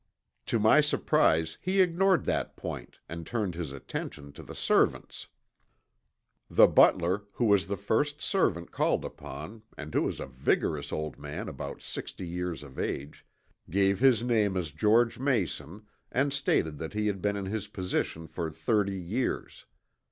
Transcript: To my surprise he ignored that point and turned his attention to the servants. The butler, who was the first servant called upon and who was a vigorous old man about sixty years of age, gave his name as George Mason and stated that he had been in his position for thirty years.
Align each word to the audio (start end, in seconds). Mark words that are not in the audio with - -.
To 0.47 0.57
my 0.57 0.81
surprise 0.81 1.59
he 1.61 1.79
ignored 1.79 2.25
that 2.25 2.55
point 2.55 2.97
and 3.07 3.23
turned 3.23 3.53
his 3.53 3.71
attention 3.71 4.31
to 4.33 4.41
the 4.41 4.55
servants. 4.55 5.27
The 6.49 6.65
butler, 6.65 7.25
who 7.33 7.45
was 7.45 7.67
the 7.67 7.77
first 7.77 8.19
servant 8.19 8.71
called 8.71 9.05
upon 9.05 9.61
and 9.77 9.93
who 9.93 10.01
was 10.01 10.19
a 10.19 10.25
vigorous 10.25 10.91
old 10.91 11.19
man 11.19 11.47
about 11.47 11.83
sixty 11.83 12.27
years 12.27 12.63
of 12.63 12.79
age, 12.79 13.27
gave 13.69 13.99
his 13.99 14.23
name 14.23 14.57
as 14.57 14.71
George 14.71 15.19
Mason 15.19 15.85
and 16.11 16.33
stated 16.33 16.79
that 16.79 16.93
he 16.93 17.05
had 17.05 17.21
been 17.21 17.35
in 17.35 17.45
his 17.45 17.67
position 17.67 18.25
for 18.25 18.49
thirty 18.49 18.97
years. 18.99 19.67